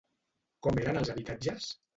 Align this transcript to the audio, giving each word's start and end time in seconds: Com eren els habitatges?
Com 0.67 0.81
eren 0.85 0.99
els 1.03 1.15
habitatges? 1.15 1.73